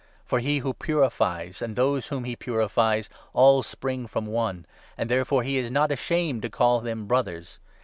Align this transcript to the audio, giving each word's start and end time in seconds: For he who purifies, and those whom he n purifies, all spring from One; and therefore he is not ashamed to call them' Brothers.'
For 0.25 0.39
he 0.39 0.57
who 0.65 0.73
purifies, 0.73 1.61
and 1.61 1.75
those 1.75 2.07
whom 2.07 2.23
he 2.23 2.31
n 2.31 2.37
purifies, 2.37 3.07
all 3.33 3.61
spring 3.61 4.07
from 4.07 4.25
One; 4.25 4.65
and 4.97 5.11
therefore 5.11 5.43
he 5.43 5.57
is 5.57 5.69
not 5.69 5.91
ashamed 5.91 6.41
to 6.41 6.49
call 6.49 6.79
them' 6.81 7.05
Brothers.' 7.05 7.59